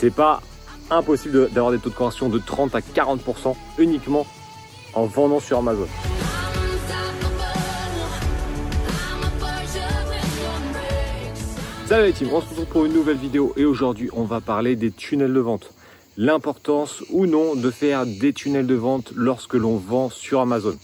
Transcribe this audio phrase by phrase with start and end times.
[0.00, 0.40] c'est pas
[0.90, 4.26] impossible d'avoir des taux de conversion de 30 à 40% uniquement
[4.94, 5.86] en vendant sur Amazon.
[11.84, 14.74] Salut les team, on se retrouve pour une nouvelle vidéo et aujourd'hui on va parler
[14.74, 15.74] des tunnels de vente.
[16.16, 20.76] L'importance ou non de faire des tunnels de vente lorsque l'on vend sur Amazon.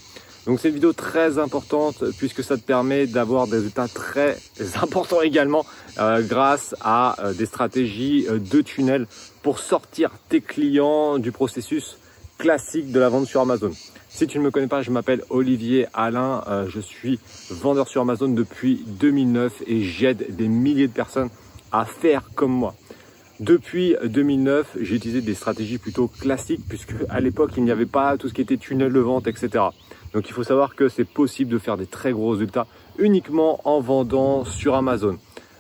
[0.47, 4.39] Donc c'est une vidéo très importante puisque ça te permet d'avoir des résultats très
[4.81, 5.67] importants également
[5.99, 9.09] euh, grâce à euh, des stratégies euh, de tunnel
[9.43, 11.99] pour sortir tes clients du processus
[12.39, 13.73] classique de la vente sur Amazon.
[14.09, 17.19] Si tu ne me connais pas, je m'appelle Olivier Alain, je suis
[17.51, 21.29] vendeur sur Amazon depuis 2009 et j'aide des milliers de personnes
[21.71, 22.75] à faire comme moi.
[23.41, 28.17] Depuis 2009, j'ai utilisé des stratégies plutôt classiques puisque à l'époque, il n'y avait pas
[28.17, 29.65] tout ce qui était tunnel de vente, etc.
[30.17, 32.67] Donc il faut savoir que c'est possible de faire des très gros résultats
[32.97, 35.19] uniquement en vendant sur Amazon.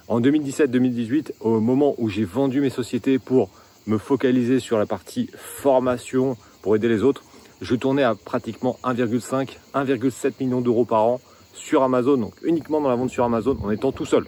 [0.08, 3.50] En 2017-2018, au moment où j'ai vendu mes sociétés pour
[3.86, 7.22] me focaliser sur la partie formation pour aider les autres,
[7.60, 11.20] je tournais à pratiquement 1,5, 1,7 millions d'euros par an
[11.52, 14.24] sur Amazon, donc uniquement dans la vente sur Amazon en étant tout seul.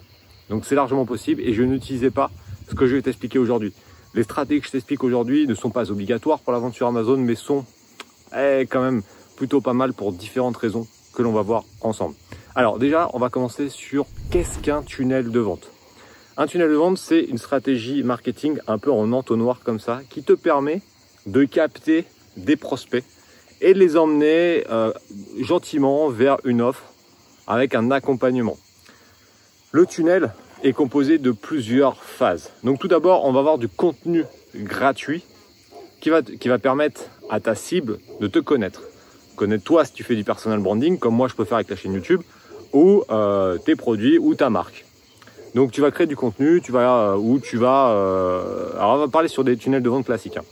[0.51, 2.29] Donc c'est largement possible et je n'utilisais pas
[2.69, 3.73] ce que je vais t'expliquer aujourd'hui.
[4.13, 7.17] Les stratégies que je t'explique aujourd'hui ne sont pas obligatoires pour la vente sur Amazon,
[7.17, 7.65] mais sont
[8.37, 9.01] eh, quand même
[9.39, 12.15] plutôt pas mal pour différentes raisons que l'on va voir ensemble.
[12.55, 15.71] Alors déjà, on va commencer sur qu'est-ce qu'un tunnel de vente?
[16.35, 20.23] Un tunnel de vente, c'est une stratégie marketing un peu en entonnoir comme ça, qui
[20.23, 20.81] te permet
[21.25, 22.03] de capter
[22.35, 23.05] des prospects
[23.61, 24.91] et de les emmener euh,
[25.39, 26.83] gentiment vers une offre
[27.47, 28.57] avec un accompagnement.
[29.71, 32.51] Le tunnel est composé de plusieurs phases.
[32.65, 35.23] Donc tout d'abord, on va avoir du contenu gratuit
[36.01, 38.81] qui va, qui va permettre à ta cible de te connaître
[39.39, 41.77] connaître toi si tu fais du personal branding, comme moi je peux faire avec la
[41.77, 42.21] chaîne YouTube,
[42.73, 44.85] ou euh, tes produits ou ta marque.
[45.55, 47.91] Donc tu vas créer du contenu, tu vas euh, ou tu vas.
[47.91, 50.37] Euh, alors on va parler sur des tunnels de vente classiques.
[50.37, 50.43] Hein.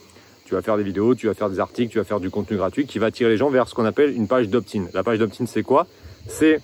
[0.45, 2.55] Tu vas faire des vidéos, tu vas faire des articles, tu vas faire du contenu
[2.55, 4.85] gratuit qui va tirer les gens vers ce qu'on appelle une page d'opt-in.
[4.93, 5.85] La page d'opt-in c'est quoi?
[6.25, 6.61] C'est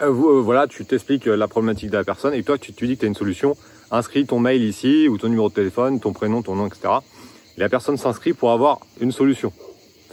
[0.00, 3.06] voilà, tu t'expliques la problématique de la personne et toi tu, tu dis que tu
[3.06, 3.56] as une solution.
[3.90, 6.94] Inscris ton mail ici ou ton numéro de téléphone, ton prénom, ton nom, etc.
[7.56, 9.52] Et la personne s'inscrit pour avoir une solution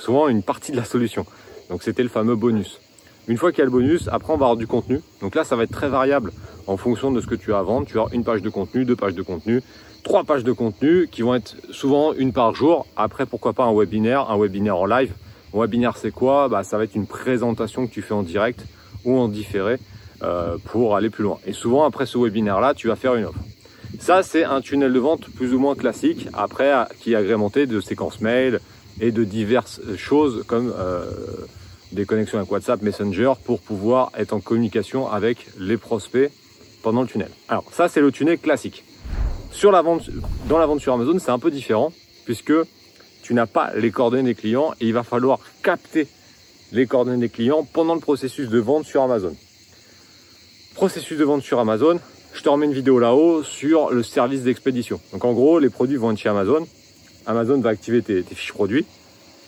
[0.02, 1.26] souvent une partie de la solution.
[1.70, 2.80] Donc c'était le fameux bonus.
[3.28, 5.00] Une fois qu'il y a le bonus, après on va avoir du contenu.
[5.22, 6.32] Donc là, ça va être très variable
[6.68, 7.86] en fonction de ce que tu as à vendre.
[7.86, 9.62] Tu as une page de contenu, deux pages de contenu,
[10.04, 12.88] trois pages de contenu qui vont être souvent une par jour.
[12.98, 15.14] Après, pourquoi pas un webinaire, un webinaire en live.
[15.54, 16.50] Un webinaire, c'est quoi?
[16.50, 18.66] Bah, Ça va être une présentation que tu fais en direct
[19.06, 19.78] ou en différé
[20.24, 21.38] euh, pour aller plus loin.
[21.46, 23.40] Et souvent, après ce webinaire-là, tu vas faire une offre.
[24.00, 27.80] Ça, c'est un tunnel de vente plus ou moins classique, après qui est agrémenté de
[27.82, 28.60] séquences mail,
[29.02, 31.06] et de diverses choses comme euh,
[31.92, 36.32] des connexions avec WhatsApp, Messenger pour pouvoir être en communication avec les prospects
[36.84, 37.32] pendant le tunnel.
[37.50, 38.86] Alors ça c'est le tunnel classique.
[39.52, 40.10] Sur la vente,
[40.48, 41.92] dans la vente sur Amazon, c'est un peu différent
[42.24, 42.54] puisque
[43.24, 46.08] tu n'as pas les coordonnées des clients et il va falloir capter
[46.72, 49.36] les coordonnées des clients pendant le processus de vente sur Amazon.
[50.76, 52.00] Processus de vente sur Amazon,
[52.34, 55.02] je te remets une vidéo là-haut sur le service d'expédition.
[55.12, 56.66] Donc en gros, les produits vont être chez Amazon.
[57.26, 58.86] Amazon va activer tes, fiches produits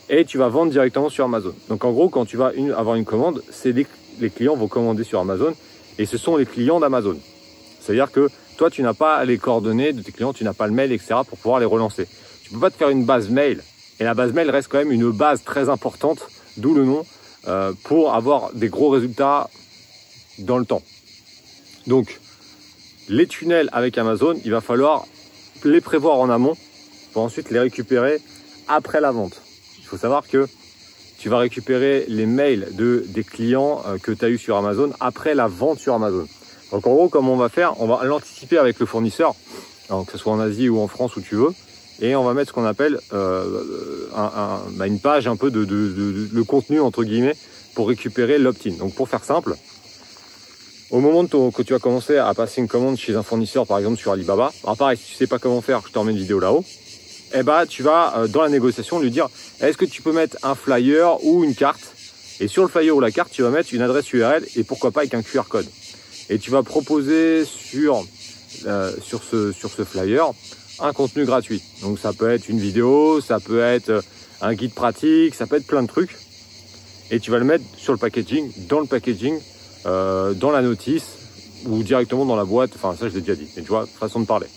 [0.09, 1.53] et tu vas vendre directement sur Amazon.
[1.69, 3.87] Donc en gros, quand tu vas avoir une commande, c'est les,
[4.19, 5.53] les, clients vont commander sur Amazon
[5.97, 7.17] et ce sont les clients d'Amazon.
[7.79, 10.73] C'est-à-dire que toi, tu n'as pas les coordonnées de tes clients, tu n'as pas le
[10.73, 11.15] mail, etc.
[11.27, 12.07] pour pouvoir les relancer.
[12.43, 13.61] Tu peux pas te faire une base mail
[13.99, 17.05] et la base mail reste quand même une base très importante, d'où le nom,
[17.47, 19.49] euh, pour avoir des gros résultats
[20.39, 20.81] dans le temps.
[21.87, 22.19] Donc,
[23.09, 25.05] les tunnels avec Amazon, il va falloir
[25.63, 26.55] les prévoir en amont
[27.13, 28.19] pour ensuite les récupérer
[28.67, 29.41] après la vente.
[29.79, 30.47] Il faut savoir que
[31.17, 34.91] tu vas récupérer les mails de, des clients euh, que tu as eu sur Amazon
[34.99, 36.27] après la vente sur Amazon.
[36.71, 39.35] Donc en gros, comme on va faire, on va l'anticiper avec le fournisseur,
[39.89, 41.51] que ce soit en Asie ou en France où tu veux,
[42.01, 44.09] et on va mettre ce qu'on appelle euh,
[44.75, 45.65] bah, une page un peu de,
[46.33, 47.35] le contenu entre guillemets
[47.75, 48.71] pour récupérer l'opt-in.
[48.71, 49.55] Donc pour faire simple,
[50.89, 53.97] au moment que tu as commencé à passer une commande chez un fournisseur, par exemple
[53.97, 56.39] sur Alibaba, alors pareil, si tu sais pas comment faire, je te remets une vidéo
[56.39, 56.65] là-haut
[57.33, 59.27] eh ben, tu vas euh, dans la négociation lui dire
[59.59, 61.81] est-ce que tu peux mettre un flyer ou une carte?
[62.39, 64.91] Et sur le flyer ou la carte, tu vas mettre une adresse URL et pourquoi
[64.91, 65.67] pas avec un QR code.
[66.29, 68.03] Et tu vas proposer sur,
[68.65, 70.31] euh, sur, ce, sur ce flyer
[70.79, 71.61] un contenu gratuit.
[71.81, 74.01] Donc ça peut être une vidéo, ça peut être euh,
[74.41, 76.17] un guide pratique, ça peut être plein de trucs.
[77.11, 79.37] Et tu vas le mettre sur le packaging, dans le packaging,
[79.85, 81.03] dans la notice
[81.65, 82.71] ou directement dans la boîte.
[82.75, 83.47] Enfin, ça, je l'ai déjà dit.
[83.55, 84.47] Mais tu vois, façon de parler.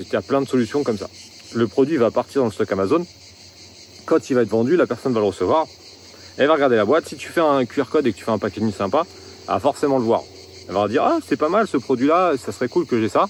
[0.00, 1.08] Il y a plein de solutions comme ça
[1.54, 3.04] le produit va partir dans le stock Amazon.
[4.04, 5.66] Quand il va être vendu, la personne va le recevoir.
[6.38, 7.08] Elle va regarder la boîte.
[7.08, 9.04] Si tu fais un QR code et que tu fais un packaging sympa,
[9.48, 10.22] elle va forcément le voir.
[10.68, 13.28] Elle va dire Ah, c'est pas mal ce produit-là, ça serait cool que j'ai ça.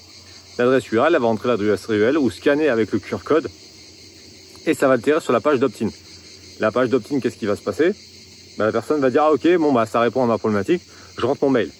[0.57, 3.47] l'adresse URL, elle va entrer l'adresse URL ou scanner avec le QR code
[4.67, 5.89] et ça va atterrir sur la page d'opt-in.
[6.59, 7.93] La page d'opt-in, qu'est-ce qui va se passer?
[8.57, 10.81] Bah, La personne va dire ah, ok, bon bah ça répond à ma problématique,
[11.17, 11.71] je rentre mon mail.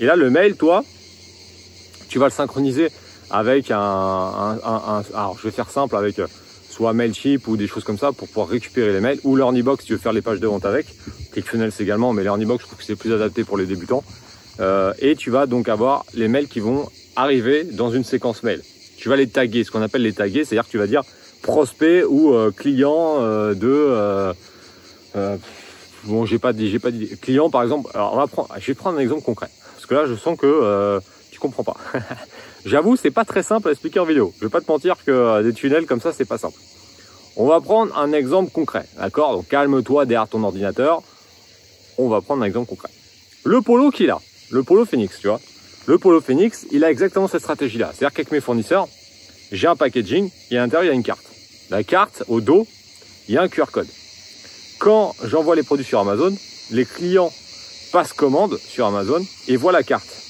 [0.00, 0.84] Et là le mail, toi,
[2.08, 2.90] tu vas le synchroniser
[3.30, 4.58] avec un,
[5.14, 6.26] alors je vais faire simple avec euh,
[6.70, 9.86] soit Mailchimp ou des choses comme ça pour pouvoir récupérer les mails ou l'Earnybox si
[9.88, 10.86] tu veux faire les pages de vente avec.
[11.32, 14.04] ClickFunnels également, mais l'Earnybox je trouve que c'est plus adapté pour les débutants.
[14.60, 18.62] Euh, et tu vas donc avoir les mails qui vont arriver dans une séquence mail.
[18.96, 21.02] Tu vas les taguer, ce qu'on appelle les taguer, c'est-à-dire que tu vas dire
[21.42, 23.18] prospect ou euh, client
[23.52, 24.32] de
[26.04, 26.90] bon j'ai pas dit j'ai pas
[27.22, 29.94] client par exemple alors on va prendre je vais prendre un exemple concret parce que
[29.94, 31.00] là je sens que
[31.30, 31.76] tu comprends pas
[32.64, 35.42] j'avoue c'est pas très simple à expliquer en vidéo je vais pas te mentir que
[35.42, 36.58] des tunnels comme ça c'est pas simple
[37.36, 39.36] on va prendre un exemple concret d'accord?
[39.36, 41.02] Donc calme-toi derrière ton ordinateur
[41.98, 42.90] on va prendre un exemple concret
[43.44, 44.20] le polo qu'il a
[44.50, 45.40] le Polo Phoenix, tu vois.
[45.86, 47.92] Le Polo Phoenix, il a exactement cette stratégie-là.
[47.92, 48.88] C'est-à-dire qu'avec mes fournisseurs,
[49.52, 51.24] j'ai un packaging et à l'intérieur, il y a une carte.
[51.70, 52.66] La carte, au dos,
[53.28, 53.88] il y a un QR code.
[54.78, 56.34] Quand j'envoie les produits sur Amazon,
[56.70, 57.32] les clients
[57.92, 60.23] passent commande sur Amazon et voient la carte.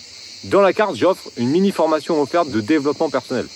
[0.44, 3.46] Dans la carte, j'offre une mini formation offerte de développement personnel.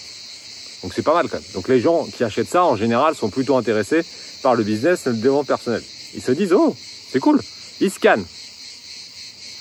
[0.82, 1.46] Donc c'est pas mal quand même.
[1.54, 4.00] Donc les gens qui achètent ça, en général, sont plutôt intéressés
[4.42, 5.82] par le business et le développement personnel.
[6.14, 6.74] Ils se disent, oh,
[7.10, 7.40] c'est cool.
[7.80, 8.24] Ils scannent.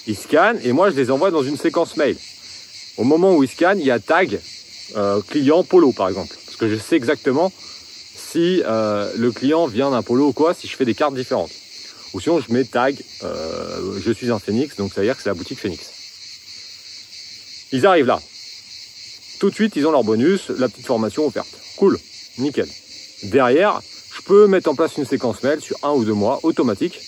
[0.07, 2.15] Ils scannent et moi je les envoie dans une séquence mail.
[2.95, 4.39] Au moment où ils scannent, il y a tag
[4.95, 6.33] euh, client polo par exemple.
[6.45, 7.51] Parce que je sais exactement
[8.15, 11.51] si euh, le client vient d'un polo ou quoi, si je fais des cartes différentes.
[12.13, 15.23] Ou sinon je mets tag euh, je suis un phoenix, donc ça veut dire que
[15.23, 15.96] c'est la boutique phoenix.
[17.71, 18.19] Ils arrivent là.
[19.39, 21.49] Tout de suite, ils ont leur bonus, la petite formation offerte.
[21.77, 21.99] Cool,
[22.37, 22.67] nickel.
[23.23, 23.81] Derrière,
[24.15, 26.99] je peux mettre en place une séquence mail sur un ou deux mois automatique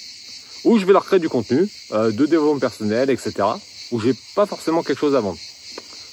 [0.63, 3.33] où je vais leur créer du contenu euh, de développement personnel, etc.
[3.91, 5.39] Où j'ai pas forcément quelque chose à vendre.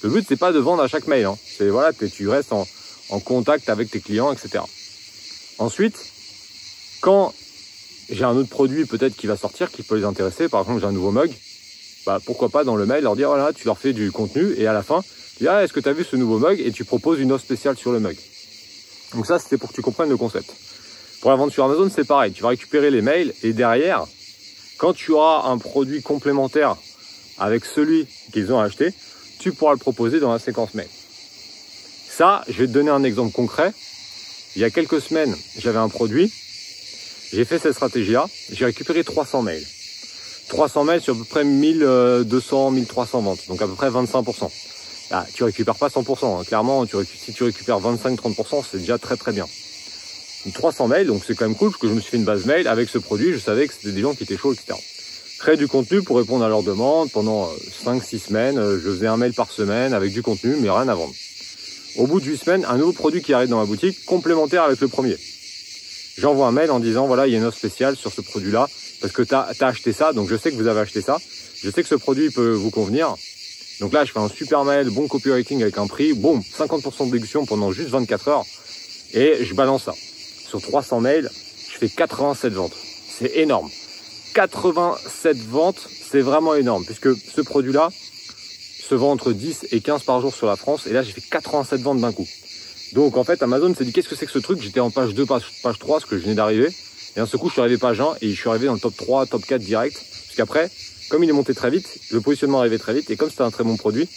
[0.03, 1.37] Le but c'est pas de vendre à chaque mail, hein.
[1.45, 2.65] c'est voilà tu restes en,
[3.21, 4.63] contact avec tes clients, etc.
[5.57, 5.95] Ensuite,
[7.01, 7.33] quand
[8.09, 10.87] j'ai un autre produit peut-être qui va sortir, qui peut les intéresser, par exemple j'ai
[10.87, 11.31] un nouveau mug,
[12.07, 14.65] bah pourquoi pas dans le mail leur dire voilà tu leur fais du contenu et
[14.65, 15.01] à la fin
[15.35, 16.57] tu dis ah est-ce que tu as vu ce nouveau mug?
[16.59, 18.17] Et tu proposes une offre spéciale sur le mug.
[19.13, 20.49] Donc ça c'était pour que tu comprennes le concept.
[21.19, 24.05] Pour la vente sur Amazon c'est pareil, tu vas récupérer les mails et derrière
[24.77, 26.77] quand tu auras un produit complémentaire
[27.39, 28.93] avec celui qu'ils ont acheté,
[29.39, 30.87] tu pourras le proposer dans la séquence mail.
[32.09, 33.73] Ça, je vais te donner un exemple concret.
[34.55, 36.31] Il y a quelques semaines, j'avais un produit,
[37.31, 39.65] j'ai fait cette stratégie-là, j'ai récupéré 300 mails.
[40.49, 44.49] 300 mails sur à peu près 1200, 1300 ventes, donc à peu près 25%.
[45.11, 46.43] Ah, tu récupères pas 100%, hein.
[46.45, 49.45] clairement, si tu récupères 25-30%, c'est déjà très très bien.
[50.53, 52.45] 300 mails, donc c'est quand même cool parce que je me suis fait une base
[52.45, 54.77] mail avec ce produit, je savais que c'était des gens qui étaient chauds, etc.
[55.39, 57.49] Créer du contenu pour répondre à leurs demandes pendant
[57.85, 60.87] 5-6 euh, semaines, euh, je faisais un mail par semaine avec du contenu, mais rien
[60.87, 61.13] à vendre.
[61.97, 64.79] Au bout de 8 semaines, un nouveau produit qui arrive dans ma boutique, complémentaire avec
[64.79, 65.17] le premier.
[66.17, 68.67] J'envoie un mail en disant, voilà, il y a une offre spéciale sur ce produit-là,
[69.01, 71.17] parce que tu as, acheté ça, donc je sais que vous avez acheté ça,
[71.61, 73.15] je sais que ce produit peut vous convenir.
[73.79, 77.11] Donc là, je fais un super mail, bon copywriting avec un prix, bon, 50% de
[77.11, 78.45] déduction pendant juste 24 heures,
[79.13, 79.93] et je balance ça
[80.47, 81.29] sur 300 mails,
[81.71, 82.73] je fais 87 ventes.
[83.09, 83.69] C'est énorme.
[84.33, 87.89] 87 ventes, c'est vraiment énorme, puisque ce produit-là
[88.87, 91.21] se vend entre 10 et 15 par jour sur la France, et là j'ai fait
[91.21, 92.27] 87 ventes d'un coup.
[92.93, 94.61] Donc en fait, Amazon s'est dit qu'est-ce que c'est que ce truc?
[94.61, 96.69] J'étais en page 2, page, 3, ce que je venais d'arriver,
[97.15, 98.79] et d'un ce coup je suis arrivé page 1, et je suis arrivé dans le
[98.79, 100.69] top 3, top 4 direct, puisqu'après,
[101.09, 103.51] comme il est monté très vite, le positionnement arrivé très vite, et comme c'était un
[103.51, 104.07] très bon produit,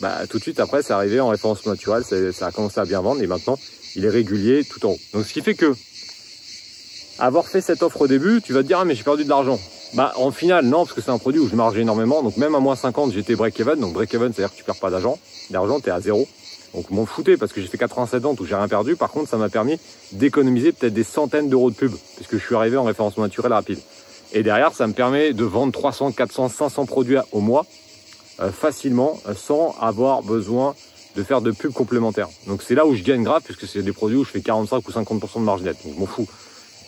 [0.00, 3.00] bah, tout de suite après, c'est arrivé en référence naturelle, ça a commencé à bien
[3.00, 3.58] vendre, et maintenant,
[3.96, 4.98] il est régulier tout en haut.
[5.12, 5.74] Donc ce qui fait que
[7.18, 9.28] avoir fait cette offre au début, tu vas te dire ah mais j'ai perdu de
[9.28, 9.60] l'argent.
[9.94, 12.22] Bah en final non parce que c'est un produit où je margeais énormément.
[12.22, 13.78] Donc même à moins 50 j'étais break even.
[13.78, 15.18] Donc break even c'est-à-dire que tu perds pas d'argent.
[15.50, 16.26] D'argent tu es à zéro.
[16.74, 18.96] Donc m'en foutais parce que j'ai fait 87 ans où j'ai rien perdu.
[18.96, 19.78] Par contre ça m'a permis
[20.12, 23.78] d'économiser peut-être des centaines d'euros de pub puisque je suis arrivé en référencement naturel rapide.
[24.32, 27.64] Et derrière ça me permet de vendre 300, 400, 500 produits au mois
[28.40, 30.74] euh, facilement euh, sans avoir besoin
[31.14, 32.28] de faire de pubs complémentaires.
[32.48, 34.88] Donc c'est là où je gagne grave puisque c'est des produits où je fais 45
[34.88, 35.76] ou 50% de marge nette.
[35.84, 36.26] Donc je m'en fous.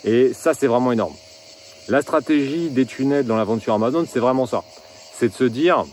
[0.05, 1.15] Et ça c'est vraiment énorme.
[1.89, 4.65] La stratégie des tunnels dans l'aventure Amazon, c'est vraiment ça.
[5.17, 5.85] C'est de se dire,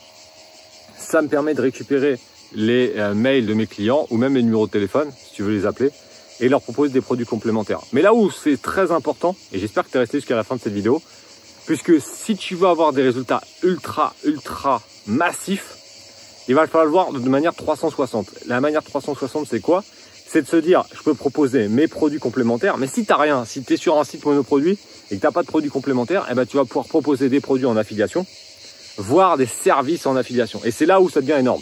[0.98, 2.18] ça me permet de récupérer
[2.56, 5.54] les euh, mails de mes clients ou même les numéros de téléphone, si tu veux
[5.54, 5.92] les appeler,
[6.40, 7.82] et leur proposer des produits complémentaires.
[7.92, 10.56] Mais là où c'est très important, et j'espère que tu es resté jusqu'à la fin
[10.56, 11.02] de cette vidéo,
[11.66, 15.78] puisque si tu veux avoir des résultats ultra, ultra massifs,
[16.48, 18.28] il va falloir le voir de manière 360.
[18.48, 19.84] La manière 360, c'est quoi?
[20.28, 23.46] C'est de se dire, je peux proposer mes produits complémentaires, mais si tu n'as rien,
[23.46, 24.78] si tu es sur un site monoproduit
[25.12, 27.40] et que tu n'as pas de produits complémentaires, eh ben, tu vas pouvoir proposer des
[27.40, 28.26] produits en affiliation,
[28.98, 30.60] voire des services en affiliation.
[30.66, 31.62] Et c'est là où ça devient énorme.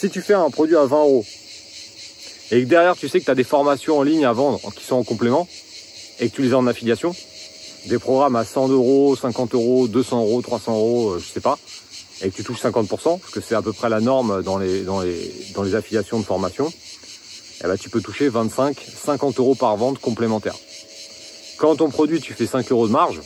[0.00, 1.26] Si tu fais un produit à 20 euros
[2.52, 4.84] et que derrière tu sais que tu as des formations en ligne à vendre qui
[4.84, 5.48] sont en complément
[6.20, 7.12] et que tu les as en affiliation,
[7.86, 11.58] des programmes à 100 euros, 50 euros, 200 euros, 300 euros, euh, je sais pas,
[12.22, 15.74] et que tu touches 50%, parce que c'est à peu près la norme dans les,
[15.74, 16.72] affiliations de formation,
[17.64, 20.54] eh ben, tu peux toucher 25, 50 euros par vente complémentaire.
[21.56, 23.20] Quand ton produit, tu fais 5 euros de marge,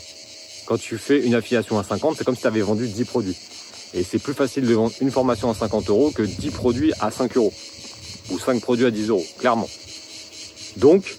[0.64, 3.36] quand tu fais une affiliation à 50, c'est comme si tu avais vendu 10 produits.
[3.94, 7.10] Et c'est plus facile de vendre une formation à 50 euros que 10 produits à
[7.10, 7.52] 5 euros.
[8.30, 9.68] Ou 5 produits à 10 euros, clairement.
[10.76, 11.16] Donc,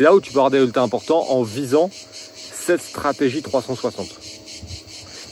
[0.00, 1.90] c'est là où tu peux avoir des résultats importants en visant
[2.52, 4.08] cette stratégie 360.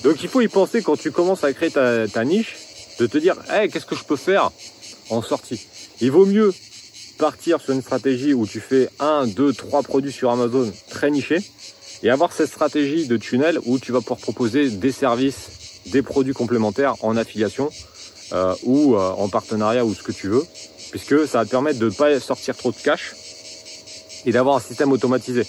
[0.04, 2.56] Donc il faut y penser quand tu commences à créer ta, niche,
[2.98, 4.50] de te dire, hey, qu'est-ce que je peux faire
[5.10, 5.60] en sortie?
[6.00, 6.54] Il vaut mieux
[7.18, 11.42] partir sur une stratégie où tu fais 1, 2, 3 produits sur Amazon très nichés
[12.02, 15.48] et avoir cette stratégie de tunnel où tu vas pouvoir proposer des services,
[15.90, 17.70] des produits complémentaires en affiliation
[18.32, 20.44] euh, ou euh, en partenariat ou ce que tu veux,
[20.90, 23.14] puisque ça va te permettre de ne pas sortir trop de cash
[24.26, 25.46] et d'avoir un système automatisé.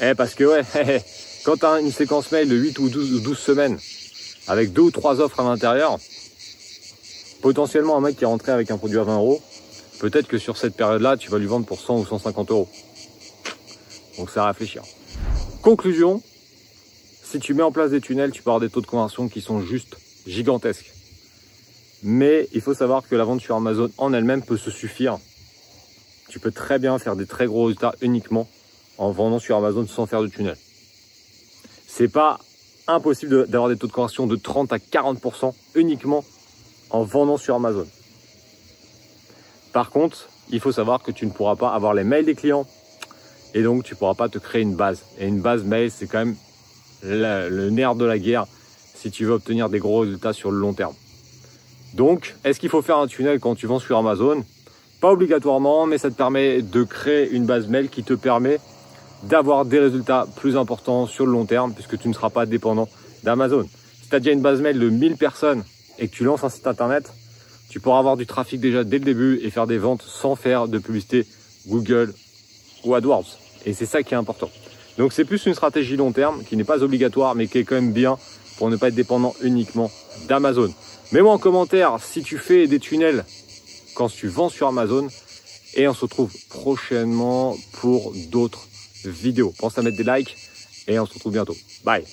[0.00, 0.64] Eh, parce que ouais,
[1.44, 3.78] quand tu as une séquence mail de 8 ou 12, 12 semaines
[4.46, 5.98] avec deux ou trois offres à l'intérieur,
[7.42, 9.42] potentiellement un mec qui est rentré avec un produit à 20 euros,
[10.00, 12.68] peut-être que sur cette période-là, tu vas lui vendre pour 100 ou 150 euros.
[14.18, 14.82] Donc c'est à réfléchir.
[15.62, 16.22] Conclusion,
[17.34, 19.40] si tu mets en place des tunnels, tu peux avoir des taux de conversion qui
[19.40, 20.92] sont juste gigantesques.
[22.04, 25.18] Mais il faut savoir que la vente sur Amazon en elle-même peut se suffire.
[26.28, 28.46] Tu peux très bien faire des très gros résultats uniquement
[28.98, 30.56] en vendant sur Amazon sans faire de tunnel.
[31.88, 32.38] C'est pas
[32.86, 36.24] impossible d'avoir des taux de conversion de 30 à 40% uniquement
[36.90, 37.88] en vendant sur Amazon.
[39.72, 42.64] Par contre, il faut savoir que tu ne pourras pas avoir les mails des clients
[43.54, 45.02] et donc tu pourras pas te créer une base.
[45.18, 46.36] Et une base mail, c'est quand même
[47.04, 48.46] le nerf de la guerre
[48.94, 50.94] si tu veux obtenir des gros résultats sur le long terme.
[51.94, 54.44] Donc, est-ce qu'il faut faire un tunnel quand tu vends sur Amazon?
[55.00, 58.58] Pas obligatoirement, mais ça te permet de créer une base mail qui te permet
[59.24, 62.88] d'avoir des résultats plus importants sur le long terme puisque tu ne seras pas dépendant
[63.22, 63.68] d'Amazon.
[64.02, 65.64] Si tu as déjà une base mail de 1000 personnes
[65.98, 67.12] et que tu lances un site internet,
[67.68, 70.68] tu pourras avoir du trafic déjà dès le début et faire des ventes sans faire
[70.68, 71.26] de publicité
[71.66, 72.14] Google
[72.84, 73.38] ou AdWords.
[73.66, 74.50] Et c'est ça qui est important.
[74.98, 77.74] Donc c'est plus une stratégie long terme qui n'est pas obligatoire mais qui est quand
[77.74, 78.18] même bien
[78.58, 79.90] pour ne pas être dépendant uniquement
[80.28, 80.72] d'Amazon.
[81.12, 83.24] Mets-moi en commentaire si tu fais des tunnels
[83.94, 85.08] quand tu vends sur Amazon
[85.74, 88.66] et on se retrouve prochainement pour d'autres
[89.04, 89.52] vidéo.
[89.58, 90.36] Pense à mettre des likes
[90.86, 91.56] et on se retrouve bientôt.
[91.84, 92.04] Bye